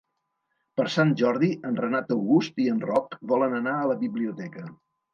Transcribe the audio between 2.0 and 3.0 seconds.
August i en